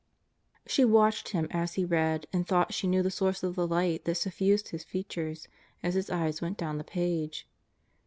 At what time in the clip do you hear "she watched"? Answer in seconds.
0.65-1.29